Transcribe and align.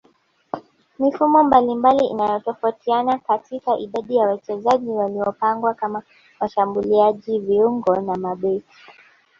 Mifumo 0.99 1.43
mbalimbali 1.43 2.05
inatofautiana 2.05 3.17
katika 3.19 3.77
idadi 3.79 4.15
ya 4.15 4.27
wachezaji 4.27 4.89
waliopangwa 4.89 5.73
kama 5.73 6.03
washambuliaji 6.39 7.39
viungo 7.39 7.95
na 7.95 8.15
mabeki 8.15 8.65